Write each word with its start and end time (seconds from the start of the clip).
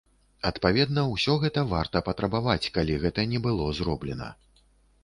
Адпаведна 0.49 1.03
ўсё 1.09 1.35
гэта 1.43 1.65
варта 1.75 2.03
патрабаваць, 2.09 2.71
калі 2.79 2.97
гэта 3.05 3.31
не 3.37 3.45
было 3.47 3.71
зроблена. 3.83 4.35